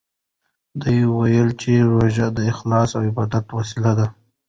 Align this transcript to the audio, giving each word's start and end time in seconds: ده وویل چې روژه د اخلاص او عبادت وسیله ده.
ده 0.81 0.91
وویل 1.13 1.49
چې 1.61 1.71
روژه 1.93 2.27
د 2.37 2.39
اخلاص 2.51 2.89
او 2.97 3.01
عبادت 3.09 3.45
وسیله 3.57 3.91
ده. 3.99 4.07